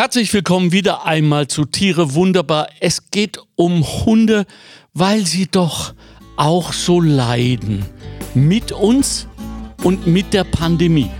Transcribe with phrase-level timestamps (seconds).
[0.00, 2.68] Herzlich willkommen wieder einmal zu Tiere wunderbar.
[2.80, 4.46] Es geht um Hunde,
[4.94, 5.92] weil sie doch
[6.36, 7.84] auch so leiden.
[8.32, 9.28] Mit uns
[9.84, 11.10] und mit der Pandemie.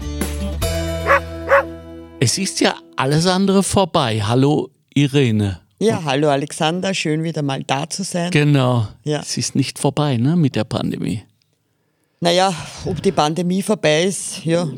[2.20, 4.22] Es ist ja alles andere vorbei.
[4.22, 5.60] Hallo Irene.
[5.78, 8.30] Ja, hallo Alexander, schön wieder mal da zu sein.
[8.30, 8.88] Genau.
[9.04, 9.20] Ja.
[9.20, 11.22] Es ist nicht vorbei, ne, mit der Pandemie.
[12.22, 14.68] Naja, ob die Pandemie vorbei ist, ja,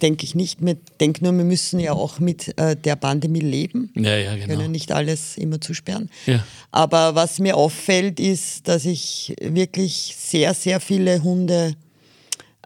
[0.00, 0.60] denke ich nicht.
[0.62, 3.90] Ich denke nur, wir müssen ja auch mit äh, der Pandemie leben.
[3.96, 4.60] Ja, ja, Wir genau.
[4.60, 6.08] können nicht alles immer zusperren.
[6.26, 6.44] Ja.
[6.70, 11.74] Aber was mir auffällt, ist, dass ich wirklich sehr, sehr viele Hunde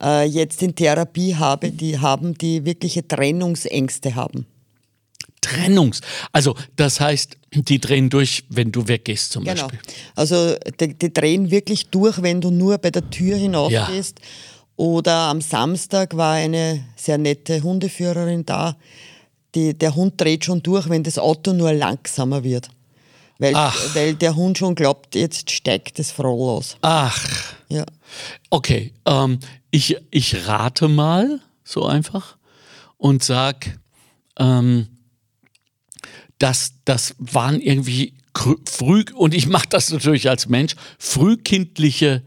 [0.03, 4.47] äh, jetzt in Therapie habe, die haben, die wirkliche Trennungsängste haben.
[5.47, 6.01] Trennungs.
[6.33, 9.63] Also, das heißt, die drehen durch, wenn du weggehst zum Genau.
[9.69, 9.79] Beispiel.
[10.15, 14.21] Also die, die drehen wirklich durch, wenn du nur bei der Tür hinaufgehst.
[14.77, 18.77] Oder am Samstag war eine sehr nette Hundeführerin da.
[19.55, 22.69] Die, der Hund dreht schon durch, wenn das Auto nur langsamer wird.
[23.39, 23.95] Weil, Ach.
[23.95, 26.77] weil der Hund schon glaubt, jetzt steigt das Froll aus.
[26.83, 27.85] Ach, Ja.
[28.51, 29.39] Okay, ähm,
[29.71, 32.37] ich, ich rate mal so einfach
[32.99, 33.79] und sag,
[34.39, 34.89] ähm,
[36.39, 38.15] dass das waren irgendwie
[38.67, 42.23] früh, und ich mache das natürlich als Mensch, frühkindliche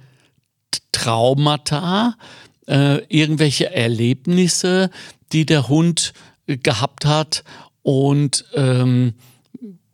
[0.92, 2.18] Traumata,
[2.68, 4.90] äh, irgendwelche Erlebnisse,
[5.32, 6.14] die der Hund
[6.48, 7.44] äh, gehabt hat
[7.84, 9.14] und ähm,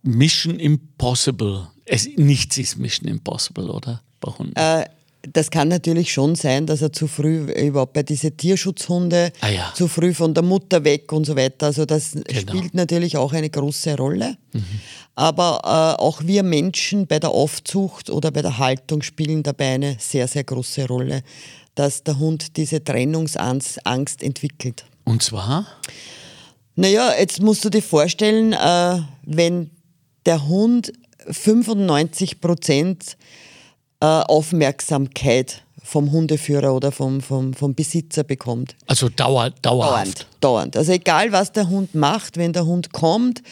[0.02, 1.68] Mission Impossible.
[1.84, 4.02] Es, nichts ist Mission Impossible, oder?
[4.20, 4.56] Bei Hunden.
[4.56, 4.86] Äh,
[5.32, 9.72] das kann natürlich schon sein, dass er zu früh überhaupt bei diese Tierschutzhunde Ah ja.
[9.74, 11.66] zu früh von der Mutter weg und so weiter.
[11.66, 12.40] Also das Genau.
[12.40, 14.36] spielt natürlich auch eine große Rolle.
[15.14, 15.60] Aber
[15.98, 20.28] äh, auch wir Menschen bei der Aufzucht oder bei der Haltung spielen dabei eine sehr,
[20.28, 21.22] sehr große Rolle,
[21.74, 24.84] dass der Hund diese Trennungsangst Angst entwickelt.
[25.04, 25.66] Und zwar?
[26.74, 29.70] Naja, jetzt musst du dir vorstellen, äh, wenn
[30.26, 30.92] der Hund
[31.30, 33.16] 95 Prozent
[34.00, 38.74] Aufmerksamkeit vom Hundeführer oder vom, vom, vom Besitzer bekommt.
[38.86, 39.96] Also dauer, dauerhaft.
[39.96, 40.76] Dauernd, dauernd.
[40.76, 43.42] Also egal, was der Hund macht, wenn der Hund kommt,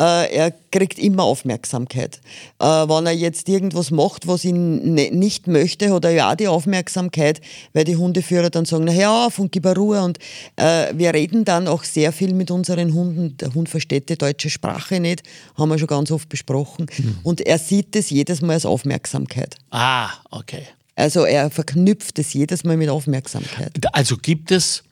[0.00, 2.20] äh, er kriegt immer Aufmerksamkeit.
[2.58, 6.36] Äh, wenn er jetzt irgendwas macht, was ihn ne, nicht möchte, hat er ja auch
[6.36, 7.40] die Aufmerksamkeit,
[7.74, 10.02] weil die Hundeführer dann sagen, na hör auf und gib er Ruhe.
[10.02, 10.18] Und
[10.56, 13.36] äh, wir reden dann auch sehr viel mit unseren Hunden.
[13.36, 15.22] Der Hund versteht die deutsche Sprache nicht,
[15.56, 16.86] haben wir schon ganz oft besprochen.
[17.22, 19.56] Und er sieht es jedes Mal als Aufmerksamkeit.
[19.70, 20.66] Ah, okay.
[20.94, 23.72] Also er verknüpft es jedes Mal mit Aufmerksamkeit.
[23.94, 24.82] Also gibt es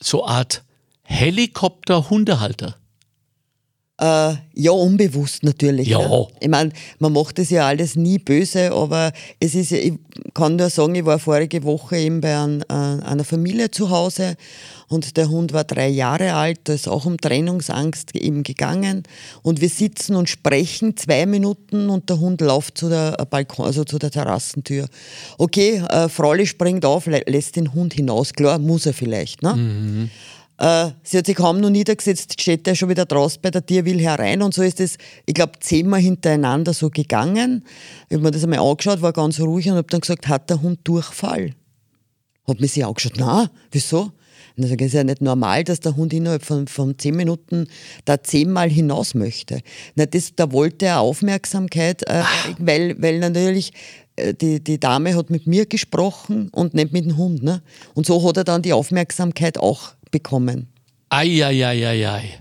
[0.00, 0.64] so Art
[1.02, 2.76] Helikopter-Hundehalter?
[3.98, 5.88] Äh, ja, unbewusst natürlich.
[5.88, 6.06] Ja.
[6.06, 6.26] Ne?
[6.40, 9.94] Ich meine, man macht das ja alles nie böse, aber es ist, ich
[10.34, 14.36] kann nur sagen, ich war vorige Woche eben bei ein, äh, einer Familie zu Hause
[14.88, 19.02] und der Hund war drei Jahre alt, da ist auch um Trennungsangst eben gegangen
[19.42, 23.82] und wir sitzen und sprechen zwei Minuten und der Hund läuft zu der Balkon, also
[23.84, 24.88] zu der Terrassentür.
[25.38, 29.42] Okay, äh, Frauli springt auf, lä- lässt den Hund hinaus, klar, muss er vielleicht.
[29.42, 30.08] Ne?
[30.58, 33.84] Äh, sie hat sich kaum noch niedergesetzt, steht er schon wieder draußen bei der Tür,
[33.84, 34.96] will herein und so ist es,
[35.26, 37.64] ich glaube, zehnmal hintereinander so gegangen.
[38.08, 40.62] Ich habe mir das einmal angeschaut, war ganz ruhig und habe dann gesagt, hat der
[40.62, 41.52] Hund Durchfall?
[42.48, 44.12] Hat mir sie angeschaut, na, wieso?
[44.56, 46.98] Und dann sage ich, es ist ja nicht normal, dass der Hund innerhalb von, von
[46.98, 47.66] zehn Minuten
[48.06, 49.60] da zehnmal hinaus möchte.
[49.94, 52.22] Na, das, da wollte er Aufmerksamkeit, äh,
[52.58, 53.72] weil, weil natürlich
[54.16, 57.42] äh, die, die Dame hat mit mir gesprochen und nicht mit dem Hund.
[57.42, 57.62] Ne?
[57.92, 60.66] Und so hat er dann die Aufmerksamkeit auch bekommen.
[61.08, 62.40] Eieieiei.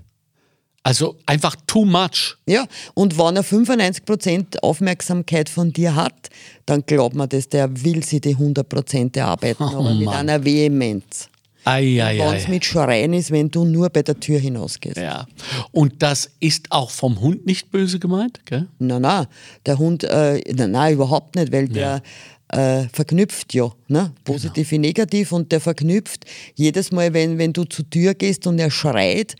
[0.84, 2.38] Also einfach too much.
[2.48, 6.30] Ja, und wenn er 95% Aufmerksamkeit von dir hat,
[6.68, 10.16] dann glaubt man das, der will sie die 100% erarbeiten, Oh aber mit Mann.
[10.16, 11.30] einer Vehemenz.
[11.66, 14.98] Wenn es mit Schreien ist, wenn du nur bei der Tür hinausgehst.
[14.98, 15.26] Ja.
[15.72, 18.68] Und das ist auch vom Hund nicht böse gemeint, gell?
[18.78, 19.26] Na, na,
[19.66, 22.04] der Hund, äh, na, na, überhaupt nicht, weil der
[22.50, 24.14] äh, verknüpft ja, ne?
[24.24, 26.26] positiv wie negativ und der verknüpft
[26.56, 29.36] jedes Mal, wenn, wenn du zur Tür gehst und er schreit,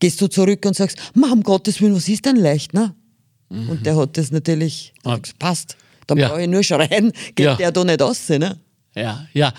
[0.00, 2.94] gehst du zurück und sagst, Ma, um Gottes Willen, was ist denn leicht, ne?
[3.48, 5.18] Und der hat das natürlich, Ah.
[5.18, 5.76] das passt.
[6.06, 6.28] Dann Ja.
[6.28, 7.54] brauche ich nur schreien, geht Ja.
[7.54, 8.58] der da nicht aus, ne?
[8.96, 9.52] Ja, ja.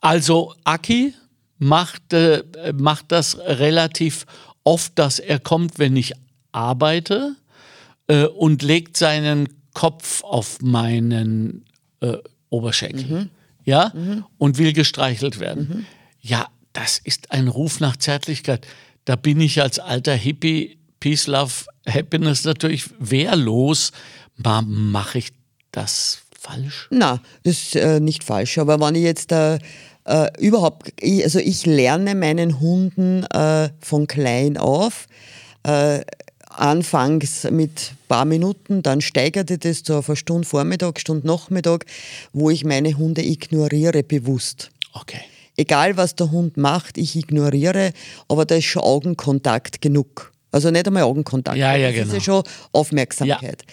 [0.00, 1.14] Also Aki
[1.58, 2.42] macht, äh,
[2.74, 4.24] macht das relativ
[4.64, 6.12] oft, dass er kommt, wenn ich
[6.52, 7.36] arbeite
[8.08, 11.64] äh, und legt seinen Kopf auf meinen
[12.00, 12.18] äh,
[12.50, 13.30] Oberschenkel.
[13.64, 13.92] Ja,
[14.38, 15.86] und will gestreichelt werden.
[16.22, 18.66] Ja, das ist ein Ruf nach Zärtlichkeit.
[19.04, 23.92] Da bin ich als alter Hippie, Peace, Love, Happiness natürlich wehrlos.
[24.36, 25.32] Mache ich
[25.70, 26.88] das falsch?
[26.90, 28.58] Na, das ist äh, nicht falsch.
[28.58, 29.58] Aber wenn ich jetzt äh,
[30.04, 35.06] äh, überhaupt, ich, also ich lerne meinen Hunden äh, von klein auf,
[35.64, 36.00] äh,
[36.58, 41.86] anfangs mit ein paar Minuten, dann steigerte das zu einer Stunde Vormittag, Stunde Nachmittag,
[42.32, 44.70] wo ich meine Hunde ignoriere bewusst.
[44.92, 45.20] Okay.
[45.56, 47.92] Egal was der Hund macht, ich ignoriere,
[48.28, 50.32] aber da ist schon Augenkontakt genug.
[50.50, 51.58] Also nicht einmal Augenkontakt.
[51.58, 52.14] Ja, ja, das ist genau.
[52.14, 53.64] ja schon Aufmerksamkeit.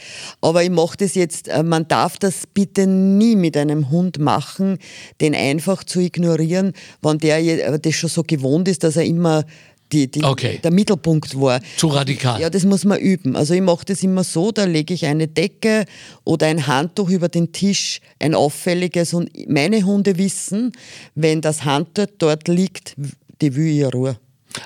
[0.42, 4.80] Aber ich mache das jetzt, äh, man darf das bitte nie mit einem Hund machen,
[5.22, 9.46] den einfach zu ignorieren, wenn der äh, das schon so gewohnt ist, dass er immer
[9.92, 10.60] die, die, Okay.
[10.64, 11.62] der Mittelpunkt war.
[11.78, 12.42] Zu radikal.
[12.42, 13.36] Ja, das muss man üben.
[13.36, 15.86] Also ich mache das immer so, da lege ich eine Decke
[16.24, 20.72] oder ein Handtuch über den Tisch, ein auffälliges und meine Hunde wissen,
[21.14, 22.96] wenn das Handtuch dort liegt,
[23.42, 24.18] die will ich Ruhe.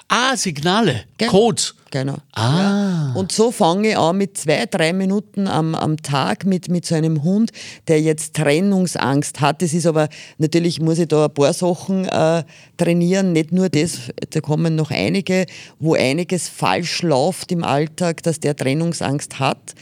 [0.07, 1.31] Ah, Signale, Genau.
[1.31, 1.75] Codes.
[1.91, 2.18] Genau.
[2.33, 2.59] Ah.
[2.59, 3.13] Ja.
[3.15, 6.94] Und so fange ich an mit zwei, drei Minuten am, am Tag mit, mit so
[6.95, 7.51] einem Hund,
[7.88, 9.62] der jetzt Trennungsangst hat.
[9.62, 10.07] Das ist aber,
[10.38, 12.44] natürlich muss ich da ein paar Sachen äh,
[12.77, 13.97] trainieren, nicht nur das,
[14.30, 15.45] da kommen noch einige,
[15.80, 19.74] wo einiges falsch läuft im Alltag, dass der Trennungsangst hat.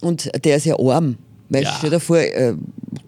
[0.00, 1.18] Und der ist ja arm.
[1.52, 1.74] Weil Ja.
[1.76, 2.54] stell dir vor, äh,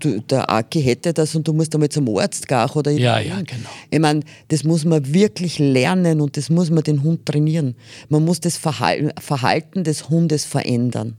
[0.01, 3.37] du, der Aki hätte das und du musst einmal zum Arzt gehen oder Ja, ja,
[3.41, 3.69] genau.
[3.91, 7.75] Ich meine, das muss man wirklich lernen und das muss man den Hund trainieren.
[8.11, 11.17] Man muss das Verhalten, Verhalten des Hundes verändern.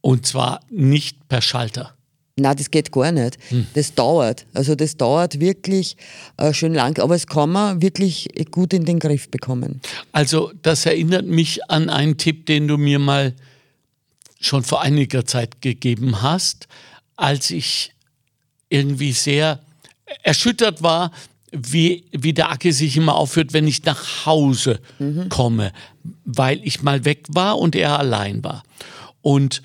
[0.00, 1.94] Und zwar nicht per Schalter.
[2.36, 3.36] Na, das geht gar nicht.
[3.50, 3.66] Hm.
[3.74, 4.46] Das dauert.
[4.54, 5.98] Also das dauert wirklich
[6.38, 9.82] äh, schön lang, aber es kann man wirklich gut in den Griff bekommen.
[10.12, 13.34] Also, das erinnert mich an einen Tipp, den du mir mal
[14.42, 16.68] schon vor einiger Zeit gegeben hast,
[17.16, 17.92] als ich
[18.68, 19.60] irgendwie sehr
[20.22, 21.12] erschüttert war,
[21.52, 24.80] wie, wie der Acke sich immer aufführt, wenn ich nach Hause
[25.28, 25.72] komme,
[26.24, 28.62] weil ich mal weg war und er allein war.
[29.20, 29.62] Und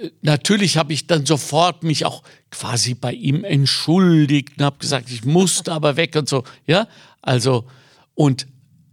[0.00, 5.10] äh, natürlich habe ich dann sofort mich auch quasi bei ihm entschuldigt und habe gesagt,
[5.10, 6.44] ich musste aber weg und so.
[6.66, 6.86] Ja,
[7.22, 7.66] also,
[8.14, 8.46] und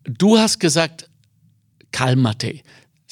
[0.03, 1.09] du hast gesagt,
[1.91, 2.61] Kalmate,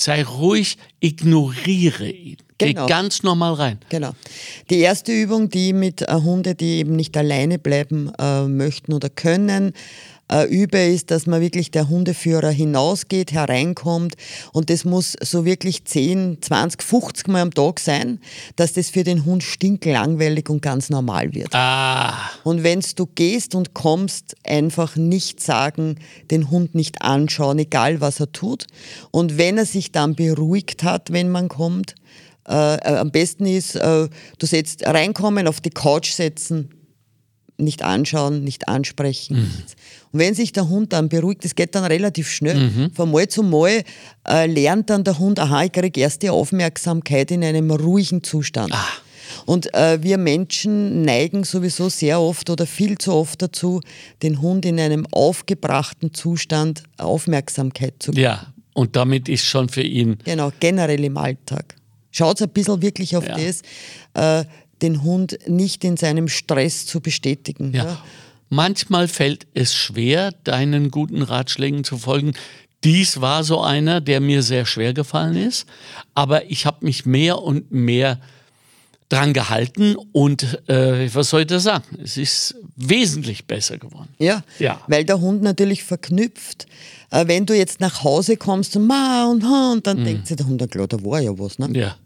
[0.02, 2.38] sei ruhig, ignoriere ihn.
[2.58, 2.86] Genau.
[2.86, 3.80] Geh ganz normal rein.
[3.90, 4.12] Genau.
[4.70, 9.10] Die erste Übung, die mit äh, Hunde, die eben nicht alleine bleiben äh, möchten oder
[9.10, 9.74] können,
[10.32, 14.16] äh, übe, ist, dass man wirklich der Hundeführer hinausgeht, hereinkommt
[14.54, 18.20] und das muss so wirklich 10, 20, 50 Mal am Tag sein,
[18.56, 21.54] dass das für den Hund stinklangweilig und ganz normal wird.
[21.54, 22.14] Ah,
[22.44, 25.96] Und wenn du gehst und kommst, einfach nicht sagen,
[26.32, 28.66] den Hund nicht anschauen, egal was er tut.
[29.12, 31.96] Und wenn er sich dann beruhigt hat, wenn man kommt,
[32.48, 36.70] äh, äh, am besten ist, äh, du setzt reinkommen, auf die Couch setzen,
[37.62, 39.42] nicht anschauen, nicht ansprechen.
[39.58, 39.76] nichts.
[40.12, 42.90] Und wenn sich der Hund dann beruhigt, das geht dann relativ schnell.
[42.94, 43.84] Von Mal zu Mal
[44.28, 48.74] äh, lernt dann der Hund, aha, ich kriege erst die Aufmerksamkeit in einem ruhigen Zustand.
[49.46, 53.80] Und äh, wir Menschen neigen sowieso sehr oft oder viel zu oft dazu,
[54.22, 58.24] den Hund in einem aufgebrachten Zustand Aufmerksamkeit zu geben.
[58.24, 58.48] ja.
[58.74, 61.76] Und damit ist schon für ihn Genau, generell im Alltag.
[62.10, 63.38] Schaut ein bisschen wirklich auf Ja.
[63.38, 63.62] das,
[64.14, 64.46] äh,
[64.82, 67.74] den Hund nicht in seinem Stress zu bestätigen.
[67.74, 68.02] Ja.
[68.50, 72.34] Manchmal fällt es schwer, deinen guten Ratschlägen zu folgen.
[72.84, 75.68] Dies war so einer, der mir sehr schwer gefallen ist,
[76.16, 78.20] aber ich habe mich mehr und mehr
[79.08, 81.84] dran gehalten und äh, was soll ich da sagen?
[82.02, 84.08] Es ist wesentlich besser geworden.
[84.20, 84.80] Ja, Ja.
[84.88, 86.66] weil der Hund natürlich verknüpft.
[87.12, 90.38] Äh, wenn du jetzt nach Hause kommst und ma und ha und dann denkt sich
[90.38, 91.60] der Hund, ja klar, da war ja was.
[91.60, 91.70] Ne?
[91.74, 91.98] Ja,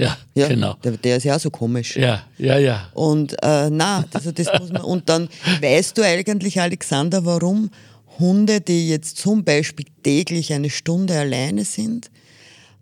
[0.00, 0.74] ja, Ja, genau.
[0.82, 1.96] Der, der ist ja auch so komisch.
[1.96, 2.88] Ja, ja, ja.
[2.94, 4.82] Und äh, na, also das muss man.
[4.82, 5.28] Und dann
[5.60, 7.70] weißt du eigentlich, Alexander, warum
[8.18, 12.10] Hunde, die jetzt zum Beispiel täglich eine Stunde alleine sind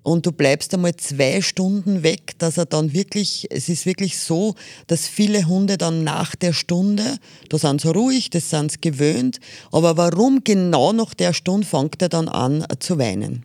[0.03, 4.55] und du bleibst einmal zwei Stunden weg, dass er dann wirklich, es ist wirklich so,
[4.87, 7.19] dass viele Hunde dann nach der Stunde,
[7.51, 9.39] da sind sie ruhig, das sind sie gewöhnt,
[9.71, 13.45] aber warum genau nach der Stunde fängt er dann an äh, zu weinen?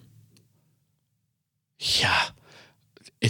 [1.80, 2.33] Ja,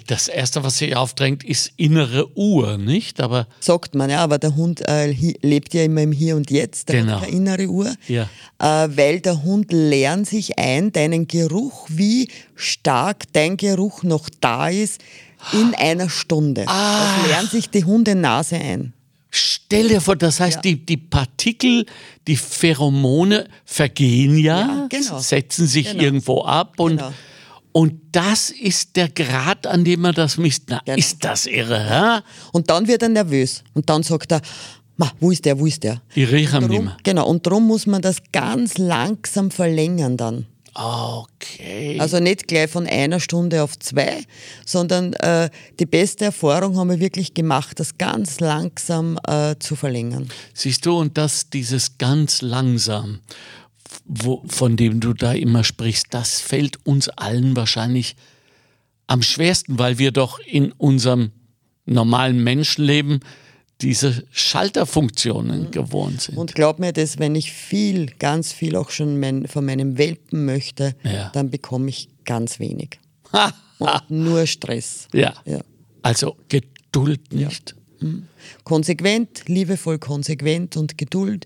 [0.07, 3.21] das Erste, was sich aufdrängt, ist innere Uhr, nicht?
[3.21, 6.89] Aber Sagt man, ja, aber der Hund äh, lebt ja immer im Hier und Jetzt,
[6.89, 7.13] der Genau.
[7.13, 7.93] hat keine innere Uhr.
[8.07, 8.23] Ja.
[8.59, 14.69] Äh, weil der Hund lernt sich ein, deinen Geruch, wie stark dein Geruch noch da
[14.69, 15.01] ist,
[15.51, 16.63] in einer Stunde.
[16.67, 17.17] Ah.
[17.21, 18.93] Das lernt sich die Hundenase ein.
[19.29, 20.61] Stell dir vor, das heißt, Ja.
[20.61, 21.85] die, die Partikel,
[22.27, 25.19] die Pheromone vergehen ja, Ja, genau.
[25.19, 26.03] setzen sich Genau.
[26.03, 27.11] irgendwo ab und, Genau.
[27.73, 30.63] Und das ist der Grad, an dem man das misst.
[30.69, 30.97] Na, Genau.
[30.97, 32.21] ist das irre, hä?
[32.53, 33.63] Und dann wird er nervös.
[33.73, 34.41] Und dann sagt er,
[34.95, 36.01] Ma, wo ist der, wo ist der?
[36.13, 36.95] Ich rieche ihn nicht mehr.
[37.03, 40.45] genau, und darum muss man das ganz langsam verlängern dann.
[40.75, 41.97] Okay.
[41.99, 44.23] Also nicht gleich von einer Stunde auf zwei,
[44.65, 45.49] sondern äh,
[45.79, 50.29] die beste Erfahrung haben wir wirklich gemacht, das ganz langsam äh, zu verlängern.
[50.53, 53.19] Siehst du, und das, dieses ganz langsam
[54.05, 58.15] wo, von dem du da immer sprichst, das fällt uns allen wahrscheinlich
[59.07, 61.31] am schwersten, weil wir doch in unserem
[61.85, 63.19] normalen Menschenleben
[63.81, 66.37] diese Schalterfunktionen gewohnt sind.
[66.37, 70.45] Und glaub mir das, wenn ich viel, ganz viel auch schon mein, von meinem Welpen
[70.45, 71.29] möchte, Ja.
[71.33, 72.99] dann bekomme ich ganz wenig.
[73.79, 75.07] Und nur Stress.
[75.13, 75.33] ja.
[75.45, 75.59] Ja.
[76.01, 77.75] Also Geduld nicht.
[78.63, 81.45] Konsequent, liebevoll konsequent und Geduld.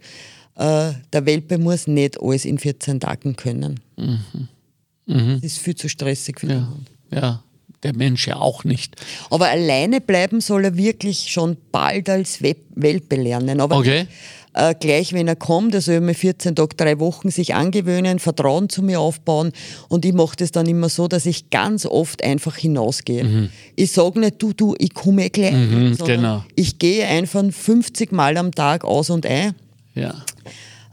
[0.58, 3.80] Äh, der Welpe muss nicht alles in 14 Tagen können.
[5.06, 6.68] Das ist viel zu stressig für den Ja.
[6.70, 6.88] Hund.
[7.12, 7.44] ja.
[7.84, 8.96] Der Mensch ja auch nicht.
[9.30, 13.62] Aber alleine bleiben soll er wirklich schon bald als Welpe lernen.
[13.62, 14.08] Aber Okay.
[14.54, 18.68] äh, gleich wenn er kommt, er soll mir 14 Tage, drei Wochen sich angewöhnen, Vertrauen
[18.70, 19.52] zu mir aufbauen.
[19.90, 23.52] Und ich mache das dann immer so, dass ich ganz oft einfach hinausgehe.
[23.76, 25.54] Ich sage nicht, du, du, ich komme eh gleich.
[25.54, 26.46] sondern genau.
[26.56, 29.54] Ich gehe einfach 50 Mal am Tag aus und ein.
[29.94, 30.16] Ja.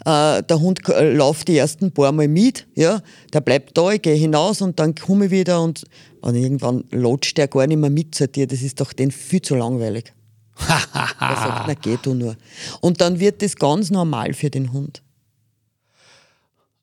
[0.04, 3.00] Äh, der Hund äh, läuft die ersten paar Mal mit, ja,
[3.32, 5.84] der bleibt da, ich gehe hinaus und dann komme ich wieder und,
[6.20, 9.40] und irgendwann lotscht der gar nicht mehr mit zu dir, das ist doch den viel
[9.40, 10.12] zu langweilig.
[10.68, 12.36] er sagt, na geh du nur.
[12.80, 15.02] Und dann wird das ganz normal für den Hund.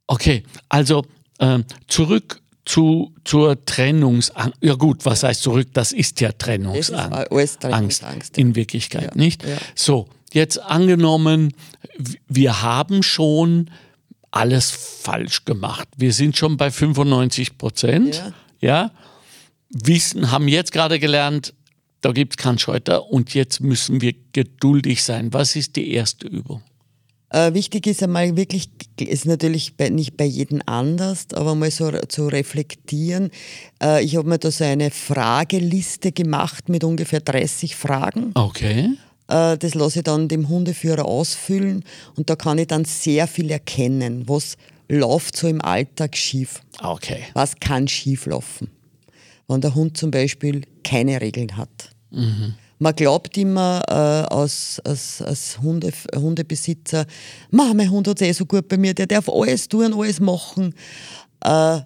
[0.07, 1.05] Okay, also
[1.39, 4.57] ähm, zurück zu, zur Trennungsangst.
[4.61, 5.67] Ja gut, was heißt zurück?
[5.73, 6.91] Das ist ja Trennungsangst.
[6.91, 9.43] Das ist alles Trennungsangst, Angst in Wirklichkeit, Ja, nicht?
[9.43, 9.57] ja.
[9.75, 11.53] So, jetzt angenommen,
[12.27, 13.69] wir haben schon
[14.31, 15.87] alles falsch gemacht.
[15.97, 18.15] Wir sind schon bei 95 Prozent.
[18.15, 18.31] Ja.
[18.61, 18.91] ja.
[19.69, 21.53] Wissen, haben jetzt gerade gelernt,
[22.01, 25.33] da gibt es keinen Scheuter und jetzt müssen wir geduldig sein.
[25.33, 26.61] Was ist die erste Übung?
[27.29, 28.69] Äh, wichtig ist einmal wirklich,
[28.99, 33.31] ist natürlich bei, nicht bei jedem anders, aber mal so zu reflektieren.
[33.81, 38.31] Äh, ich habe mir da so eine Frageliste gemacht mit ungefähr 30 Fragen.
[38.33, 38.89] Okay.
[39.31, 41.83] Äh, Das lasse ich dann dem Hundeführer ausfüllen
[42.17, 44.57] und da kann ich dann sehr viel erkennen, was
[44.89, 46.61] läuft so im Alltag schief.
[46.83, 47.23] Okay.
[47.33, 48.69] Was kann schief laufen?
[49.47, 51.69] Wenn der Hund zum Beispiel keine Regeln hat.
[52.79, 57.05] Man glaubt immer äh, als, als, als Hunde, Hundebesitzer,
[57.51, 60.19] "Ma, mein Hund hat es eh so gut bei mir, der darf alles tun, alles
[60.19, 60.73] machen.
[61.43, 61.79] Äh,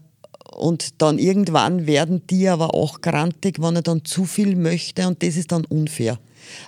[0.55, 5.21] und dann irgendwann werden die aber auch grantig, wenn er dann zu viel möchte und
[5.21, 6.17] das ist dann unfair.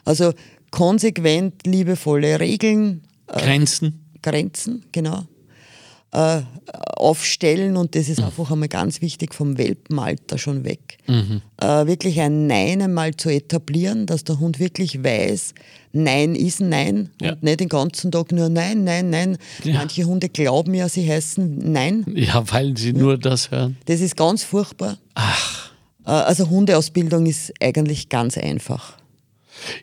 [0.04, 0.34] Also
[0.72, 4.04] konsequent liebevolle Regeln, Grenzen.
[4.22, 5.24] Grenzen, genau,
[6.12, 6.42] äh,
[6.96, 10.98] aufstellen und das ist einfach einmal ganz wichtig vom Welpenalter schon weg.
[11.08, 15.54] Äh, wirklich ein Nein einmal zu etablieren, dass der Hund wirklich weiß,
[15.94, 17.34] Nein ist Nein Ja.
[17.34, 19.38] und nicht den ganzen Tag nur Nein, Nein, Nein.
[19.64, 19.76] Ja.
[19.76, 22.06] Manche Hunde glauben ja, sie heißen Nein.
[22.14, 23.78] Ja, weil sie nur das hören.
[23.86, 24.98] Das ist ganz furchtbar.
[25.16, 25.72] Ach.
[26.04, 28.98] Also Hundeausbildung ist eigentlich ganz einfach.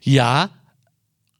[0.02, 0.50] Ja,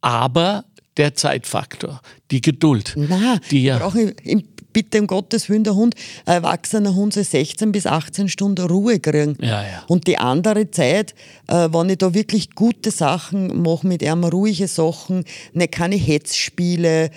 [0.05, 0.65] aber
[0.97, 1.99] der Zeitfaktor,
[2.31, 2.93] die Geduld.
[2.95, 5.95] Na, Die ja- brauche ich im, bitte um Gottes Willen der Hund,
[6.25, 9.35] ein erwachsener Hund soll 16 bis 18 Stunden Ruhe kriegen.
[9.41, 9.83] Ja, ja.
[9.87, 11.15] Und die andere Zeit,
[11.47, 17.09] äh, wenn ich da wirklich gute Sachen mache, mit ihm ruhige Sachen, nicht keine Hetzspiele,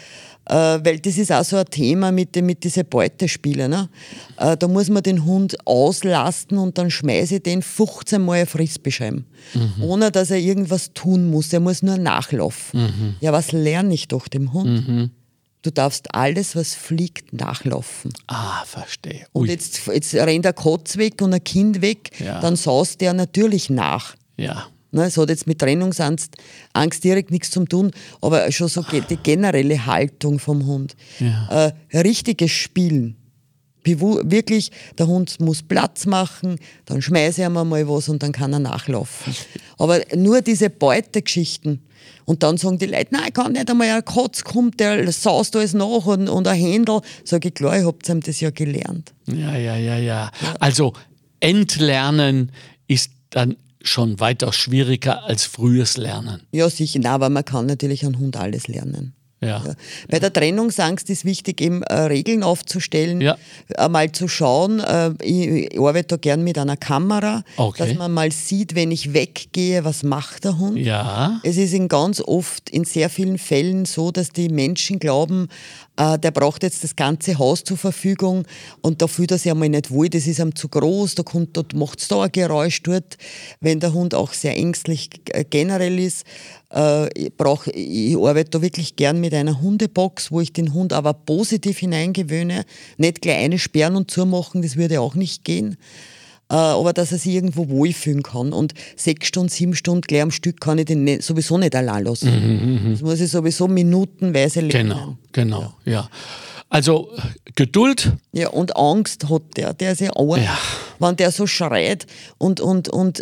[0.54, 3.70] weil das ist auch so ein Thema mit, den- mit diesen Beutespielen.
[3.70, 3.88] Ne?
[4.36, 8.46] Äh, da muss man den Hund auslasten und dann schmeiße ich den 15 Mal ein
[8.46, 9.26] Frisbeescheiben.
[9.82, 11.52] Ohne dass er irgendwas tun muss.
[11.52, 13.16] Er muss nur nachlaufen.
[13.20, 15.10] Ja, was lerne ich doch dem Hund?
[15.62, 18.12] Du darfst alles, was fliegt, nachlaufen.
[18.28, 19.26] Ah, verstehe.
[19.32, 19.48] Und Ui.
[19.50, 22.40] jetzt, jetzt rennt ein Katz weg und ein Kind weg, Ja.
[22.40, 24.14] dann saust der natürlich nach.
[24.36, 24.66] Ja.
[24.90, 26.36] Ne, Es hat jetzt mit Trennungsangst
[26.72, 27.90] Angst direkt nichts zu tun,
[28.22, 30.96] aber schon so die generelle Haltung vom Hund.
[31.20, 31.72] Ja.
[31.92, 33.16] Äh, richtiges Spielen.
[33.82, 38.32] Bewu wirklich, der Hund muss Platz machen, dann schmeiße ich ihm mal was und dann
[38.32, 39.34] kann er nachlaufen.
[39.78, 41.82] Aber nur diese Beutegeschichten.
[42.24, 45.56] Und dann sagen die Leute, nein, ich kann nicht einmal, ein Katz kommt, der saust
[45.56, 47.00] alles nach und, und ein Händel.
[47.24, 49.14] Sag ich, klar, ich habt ihm das ja gelernt.
[49.26, 50.30] Ja, ja, ja, ja.
[50.60, 50.92] Also
[51.40, 52.52] entlernen
[52.86, 56.42] ist dann schon weitaus schwieriger als frühes Lernen.
[56.52, 59.14] Ja, sicher, nein, aber man kann natürlich an Hund alles lernen.
[59.40, 59.62] Ja.
[59.64, 59.74] Ja.
[60.10, 63.38] Bei der Trennungsangst ist wichtig, eben äh, Regeln aufzustellen, Ja.
[63.76, 64.80] einmal zu schauen.
[64.80, 67.84] Äh, ich, ich arbeite da gern mit einer Kamera, Okay.
[67.86, 70.76] dass man mal sieht, wenn ich weggehe, was macht der Hund.
[70.78, 71.38] Ja.
[71.44, 75.48] Es ist in ganz oft, in sehr vielen Fällen so, dass die Menschen glauben, äh,
[75.98, 78.46] der braucht jetzt das ganze Haus zur Verfügung
[78.82, 81.56] und da fühlt er sich einmal nicht wohl, das ist ihm zu groß, da kommt,
[81.56, 83.16] dort macht es da ein Geräusch dort.
[83.60, 86.24] Wenn der Hund auch sehr ängstlich äh, generell ist,
[86.72, 90.92] äh, ich, brauch, ich arbeite da wirklich gern mit einer Hundebox, wo ich den Hund
[90.92, 92.64] aber positiv hineingewöhne,
[92.96, 95.72] nicht gleich eine sperren und zumachen, das würde auch nicht gehen.
[95.72, 96.17] äh,
[96.54, 98.52] aber dass er sich irgendwo wohlfühlen kann.
[98.52, 102.04] Und sechs Stunden, sieben Stunden gleich am Stück kann ich den nicht, sowieso nicht allein
[102.04, 102.90] lassen.
[102.92, 104.90] Das muss ich sowieso minutenweise lernen.
[104.90, 106.08] Genau, genau, ja.
[106.70, 107.10] Also
[107.54, 108.12] Geduld.
[108.32, 110.58] Ja, und Angst hat der, der ist ja arm, Ja.
[110.98, 113.20] wenn der so schreit und, und, und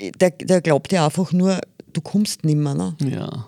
[0.00, 1.60] äh, der, der glaubt ja einfach nur,
[1.92, 2.74] du kommst nimmer.
[2.74, 2.96] Ne?
[3.08, 3.46] Ja.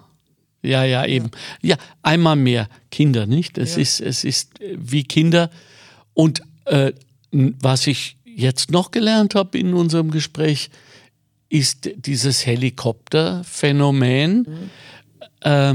[0.63, 1.31] Ja, ja, eben.
[1.63, 3.59] Ja, einmal mehr Kinder, nicht?
[3.59, 5.51] Es, ist, es ist äh, wie Kinder.
[6.15, 6.93] Und äh,
[7.33, 10.71] was ich jetzt noch gelernt habe in unserem Gespräch,
[11.49, 14.71] ist dieses Helikopterphänomen.
[15.41, 15.75] Äh,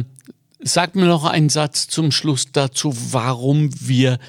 [0.59, 4.19] sag mir noch einen Satz zum Schluss dazu, warum wir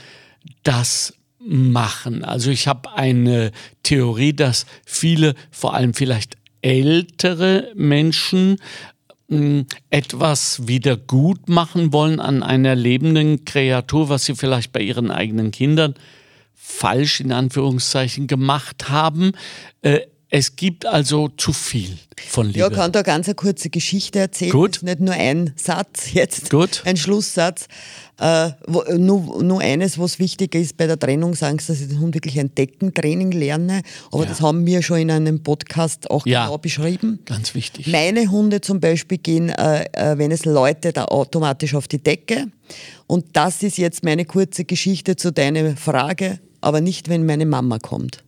[0.62, 2.24] das machen.
[2.24, 3.52] Also ich habe eine
[3.82, 8.58] Theorie, dass viele, vor allem vielleicht ältere Menschen,
[9.90, 15.50] etwas wieder gut machen wollen an einer lebenden Kreatur, was sie vielleicht bei ihren eigenen
[15.50, 15.94] Kindern
[16.68, 19.32] falsch in Anführungszeichen gemacht haben.
[19.82, 21.96] Äh, es gibt also zu viel
[22.28, 22.58] von Liebe.
[22.58, 24.50] Ja, kann da ganz eine kurze Geschichte erzählen.
[24.50, 24.80] Gut.
[24.82, 26.82] Nicht nur ein Satz jetzt, Gut.
[26.84, 27.68] ein Schlusssatz.
[28.18, 32.14] Äh, wo, nur, nur eines, was wichtig ist bei der Trennungsangst, dass ich den Hund
[32.14, 33.82] wirklich ein Deckentraining lerne.
[34.10, 34.28] Aber Ja.
[34.30, 36.46] das haben wir schon in einem Podcast auch Ja.
[36.46, 37.20] genau beschrieben.
[37.26, 37.86] Ganz wichtig.
[37.86, 42.48] Meine Hunde zum Beispiel gehen, äh, äh, wenn es läutet, automatisch auf die Decke.
[43.06, 47.78] Und das ist jetzt meine kurze Geschichte zu deiner Frage, aber nicht, wenn meine Mama
[47.78, 48.24] kommt.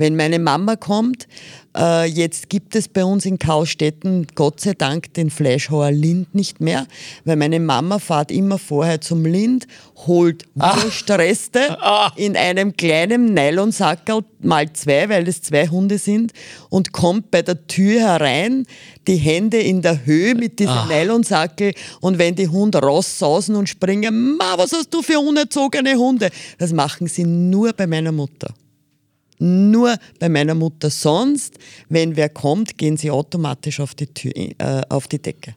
[0.00, 1.28] Wenn meine Mama kommt,
[1.76, 6.58] äh, jetzt gibt es bei uns in Kaustetten Gott sei Dank den Fleischhauer Lind nicht
[6.58, 6.86] mehr,
[7.26, 9.66] weil meine Mama fährt immer vorher zum Lind,
[10.06, 11.76] holt Wurstreste
[12.16, 16.32] in einem kleinen Nylonsackerl mal zwei, weil es zwei Hunde sind
[16.70, 18.64] und kommt bei der Tür herein,
[19.06, 24.38] die Hände in der Höhe mit diesem Nylonsackel und wenn die Hunde raussausen und springen,
[24.38, 26.30] Ma, was hast du für unerzogene Hunde?
[26.56, 28.54] Das machen sie nur bei meiner Mutter
[29.40, 30.90] nur bei meiner Mutter.
[30.90, 31.54] Sonst,
[31.88, 35.54] wenn wer kommt, gehen sie automatisch auf die, Tür, äh, auf die Decke.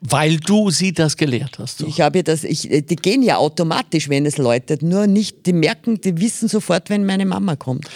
[0.00, 1.78] Weil du sie das gelehrt hast.
[1.78, 1.86] So.
[1.86, 4.82] Ich habe ja das, ich, die gehen ja automatisch, wenn es läutet.
[4.82, 7.88] Nur nicht, die merken, die wissen sofort, wenn meine Mama kommt.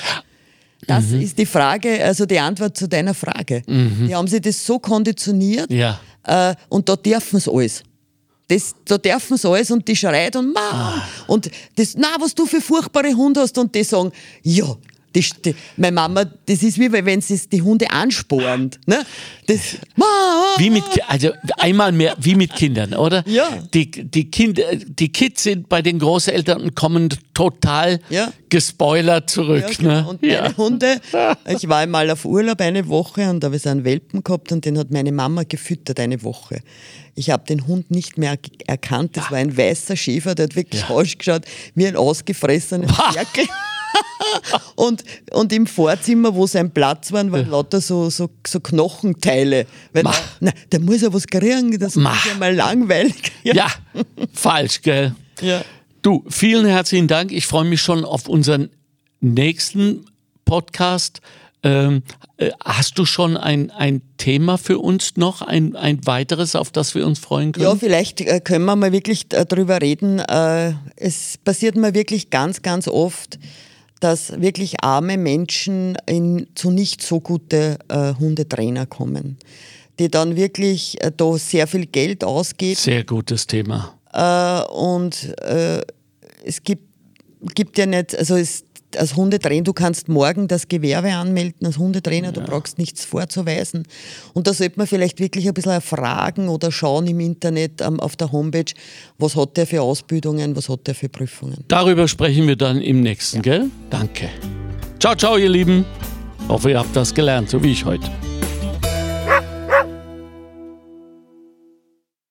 [0.87, 1.21] Das Mhm.
[1.23, 3.63] ist die Frage, also die Antwort zu deiner Frage.
[3.67, 5.99] Die haben sich das so konditioniert Ja.
[6.25, 7.83] äh, und da dürfen sie alles.
[8.49, 11.03] Das, da dürfen sie alles und die schreit und Mom Ah.
[11.27, 14.67] und das, na, was du für furchtbare Hunde hast und die sagen, ja,
[15.17, 18.79] das, die, meine Mama, das ist wie wenn sie die Hunde anspornt.
[18.87, 19.05] Ne?
[19.47, 19.61] Das,
[20.59, 23.23] Wie mit, also einmal mehr, wie mit Kindern, oder?
[23.27, 23.49] Ja.
[23.73, 28.33] Die, die, Kinder, die Kids sind bei den Großeltern und kommen total Ja.
[28.49, 29.65] gespoilert zurück.
[29.69, 29.91] Ja, genau.
[29.91, 30.09] ne?
[30.09, 31.01] Und meine Hunde,
[31.57, 34.65] ich war einmal auf Urlaub eine Woche und da habe ich einen Welpen gehabt und
[34.65, 36.61] den hat meine Mama gefüttert eine Woche.
[37.15, 39.17] Ich habe den Hund nicht mehr erkannt.
[39.17, 40.89] Das war ein weißer Schäfer, der hat wirklich Ja.
[40.91, 41.43] ausgeschaut
[41.75, 43.13] wie ein ausgefressenes Wah.
[43.13, 43.45] Ferkel.
[44.77, 49.67] und, und im Vorzimmer, wo sein Platz war, waren lauter so, so, so Knochenteile.
[49.93, 50.15] Weil, Ma.
[50.41, 52.13] na, der muss ja was kriegen, das Ma.
[52.13, 53.33] ist ja mal langweilig.
[53.43, 53.67] Ja,
[54.33, 55.15] falsch, gell?
[55.41, 55.63] Ja.
[56.03, 57.33] Du, vielen herzlichen Dank.
[57.33, 58.71] Ich freue mich schon auf unseren
[59.21, 60.07] nächsten
[60.45, 61.21] Podcast.
[61.63, 62.03] Ähm,
[62.37, 66.95] äh, hast du schon ein, ein Thema für uns noch, ein, ein weiteres, auf das
[66.95, 67.65] wir uns freuen können?
[67.65, 70.21] Ja, vielleicht äh, können wir mal wirklich äh, drüber reden.
[70.21, 73.39] Äh, Es passiert mir wirklich ganz, ganz oft,
[74.01, 79.39] dass wirklich arme Menschen in, zu nicht so gute äh, Hundetrainer kommen,
[79.99, 83.95] die dann wirklich äh, da sehr viel Geld ausgeben Sehr gutes Thema.
[84.13, 85.83] äh, und äh,
[86.45, 86.85] es gibt,
[87.55, 88.66] gibt ja nicht, also es,
[88.99, 93.85] als Hundetrainer, du kannst morgen das Gewerbe anmelden als Hundetrainer, du brauchst nichts vorzuweisen.
[94.35, 98.17] Und da sollte man vielleicht wirklich ein bisschen erfragen oder schauen im Internet ähm, auf
[98.17, 98.73] der Homepage,
[99.19, 101.65] was hat der für Ausbildungen, was hat der für Prüfungen.
[101.69, 103.71] Darüber sprechen wir dann im nächsten, gell?
[103.91, 104.29] Danke.
[104.99, 105.85] Ciao, ciao, ihr Lieben.
[106.49, 108.11] Hoffe, ihr habt das gelernt, so wie ich heute.